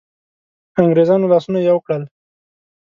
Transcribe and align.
انګرېزانو 0.81 1.29
لاسونه 1.33 1.59
یو 1.61 1.77
کړل. 1.85 2.03